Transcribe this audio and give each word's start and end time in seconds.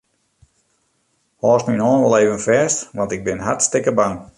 Hâldst 1.45 1.67
myn 1.69 1.85
hân 1.85 2.01
wol 2.03 2.17
even 2.21 2.43
fêst, 2.47 2.75
want 2.97 3.13
ik 3.15 3.25
bin 3.27 3.45
hartstikke 3.47 3.91
bang. 4.01 4.17